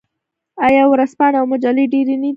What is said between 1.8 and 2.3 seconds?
ډیرې نه دي؟